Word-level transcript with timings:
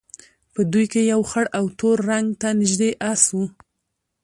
په 0.53 0.61
دوی 0.71 0.85
کې 0.91 1.01
یو 1.13 1.21
خړ 1.29 1.45
او 1.57 1.65
تور 1.79 1.97
رنګ 2.09 2.27
ته 2.41 2.47
نژدې 2.59 2.89
اس 3.11 3.23
وو. 3.35 3.45